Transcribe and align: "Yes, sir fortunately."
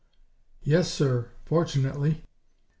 "Yes, 0.63 0.91
sir 0.91 1.29
fortunately." 1.45 2.23